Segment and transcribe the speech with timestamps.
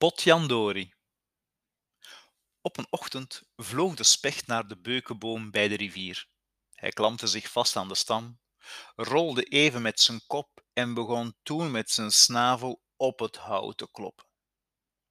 [0.00, 0.94] Potjandori.
[2.60, 6.28] Op een ochtend vloog de specht naar de beukenboom bij de rivier.
[6.72, 8.40] Hij klampte zich vast aan de stam,
[8.94, 13.90] rolde even met zijn kop en begon toen met zijn snavel op het hout te
[13.90, 14.26] kloppen.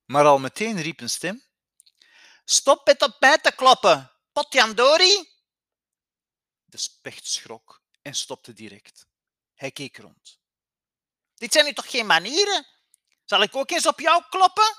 [0.06, 1.44] Maar al meteen riep een stem:
[2.46, 5.30] Stop met op mij te kloppen, potjandori!
[6.66, 9.08] De specht schrok en stopte direct.
[9.54, 10.40] Hij keek rond.
[11.36, 12.79] Dit zijn nu toch geen manieren?
[13.30, 14.78] Zal ik ook eens op jou kloppen?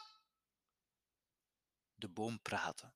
[1.95, 2.93] De boom praatte.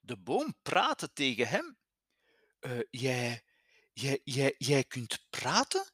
[0.00, 1.78] De boom praatte tegen hem.
[2.60, 3.44] Uh, jij,
[3.92, 5.92] jij, jij, jij kunt praten?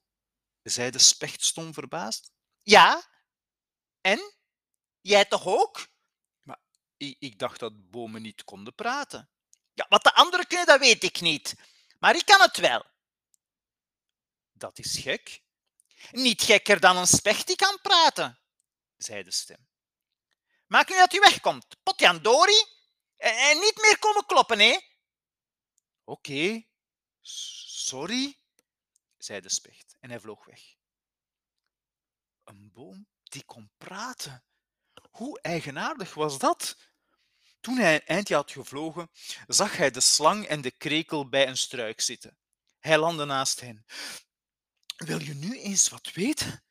[0.63, 2.31] zei de specht stom verbaasd.
[2.63, 3.09] Ja,
[4.01, 4.35] en?
[5.01, 5.89] Jij toch ook?
[6.43, 6.61] Maar
[6.97, 9.31] ik, ik dacht dat bomen niet konden praten.
[9.75, 11.55] Ja, wat de anderen kunnen, dat weet ik niet.
[11.99, 12.85] Maar ik kan het wel.
[14.53, 15.43] Dat is gek.
[16.11, 18.39] Niet gekker dan een specht die kan praten,
[18.99, 19.69] zei de stem.
[20.67, 22.67] Maak nu dat u wegkomt, potjandori,
[23.17, 24.81] en, en niet meer komen kloppen, hè?
[26.05, 26.65] Oké,
[27.21, 28.39] sorry,
[29.17, 30.61] zei de specht en hij vloog weg.
[32.45, 34.45] Een boom die kon praten.
[35.11, 36.77] Hoe eigenaardig was dat?
[37.61, 39.11] Toen hij een eindje had gevlogen,
[39.47, 42.39] zag hij de slang en de krekel bij een struik zitten.
[42.79, 43.85] Hij landde naast hen.
[44.97, 46.63] Wil je nu eens wat weten?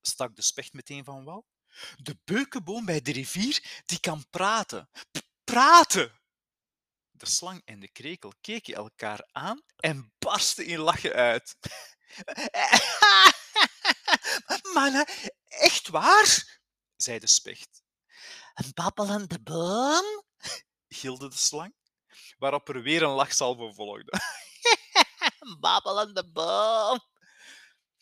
[0.00, 1.46] stak de specht meteen van wal.
[1.96, 4.88] De beukenboom bij de rivier, die kan praten.
[5.44, 6.20] Praten!
[7.10, 11.56] De slang en de krekel keken elkaar aan en barsten in lachen uit.
[14.74, 15.08] maar
[15.44, 16.58] echt waar?
[16.96, 17.82] zei de specht.
[18.54, 20.24] Een babbelende boom?
[20.88, 21.74] gilde de slang,
[22.38, 24.20] waarop er weer een lachsalve volgde.
[25.38, 27.00] een babbelende boom.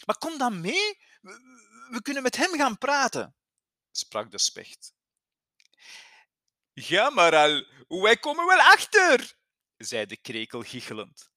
[0.05, 0.99] Maar kom dan mee,
[1.91, 3.35] we kunnen met hem gaan praten
[3.93, 4.95] sprak de specht.
[6.75, 7.67] Ga maar al,
[8.01, 9.37] wij komen wel achter,
[9.77, 11.31] zei de krekel gichelend.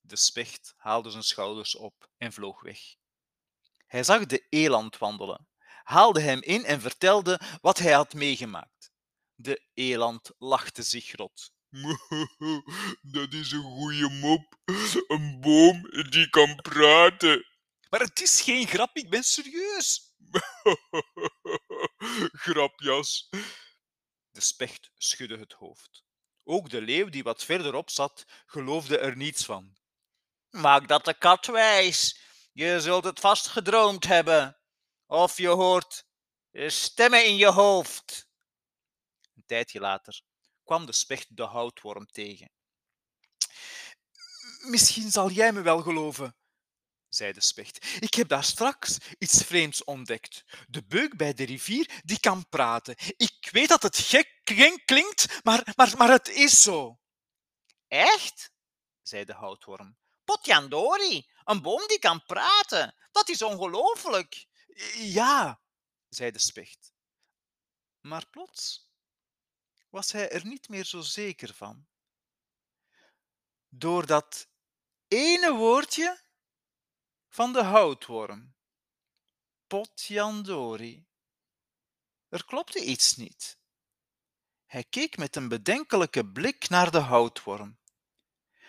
[0.00, 2.80] De specht haalde zijn schouders op en vloog weg.
[3.86, 5.48] Hij zag de eland wandelen,
[5.82, 8.90] haalde hem in en vertelde wat hij had meegemaakt.
[9.34, 11.52] De eland lachte zich rot.
[13.14, 14.58] Dat is een goeie mop.
[15.06, 17.44] Een boom die kan praten.
[17.90, 20.14] Maar het is geen grap, ik ben serieus.
[22.44, 23.28] Grapjas.
[24.30, 26.04] De specht schudde het hoofd.
[26.44, 29.76] Ook de leeuw, die wat verderop zat, geloofde er niets van.
[30.50, 32.20] Maak dat de kat wijs.
[32.52, 34.58] Je zult het vast gedroomd hebben.
[35.06, 36.04] Of je hoort
[36.66, 38.28] stemmen in je hoofd.
[39.34, 40.22] Een tijdje later
[40.64, 42.50] kwam de specht de houtworm tegen.
[44.60, 46.36] Misschien zal jij me wel geloven,
[47.14, 47.84] zei de specht.
[48.00, 50.44] Ik heb daar straks iets vreemds ontdekt.
[50.68, 52.96] De beuk bij de rivier, die kan praten.
[53.16, 54.40] Ik weet dat het gek
[54.84, 57.00] klinkt, maar, maar, maar het is zo.
[57.88, 58.50] Echt?
[59.02, 59.98] zei de houtworm.
[60.24, 62.94] Potjandori, een boom die kan praten.
[63.12, 64.46] Dat is ongelooflijk.
[64.94, 65.60] Ja,
[66.08, 66.92] zei de specht.
[68.00, 68.88] Maar plots
[69.88, 71.86] was hij er niet meer zo zeker van.
[73.68, 74.48] Door dat
[75.08, 76.29] ene woordje
[77.30, 78.54] van de houtworm.
[79.66, 81.06] Potjandori.
[82.28, 83.58] Er klopte iets niet.
[84.66, 87.78] Hij keek met een bedenkelijke blik naar de houtworm.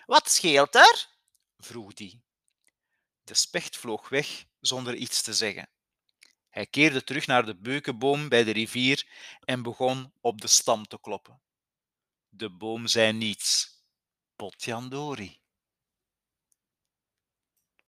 [0.05, 1.09] Wat scheelt er?
[1.57, 2.23] vroeg die.
[3.21, 5.69] De specht vloog weg zonder iets te zeggen.
[6.49, 9.07] Hij keerde terug naar de beukenboom bij de rivier
[9.39, 11.41] en begon op de stam te kloppen.
[12.29, 13.79] De boom zei niets.
[14.35, 15.40] Potjandori.